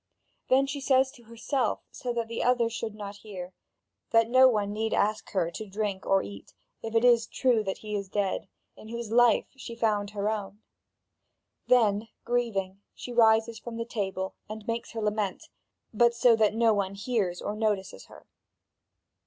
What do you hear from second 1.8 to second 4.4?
so that the others should not hear, that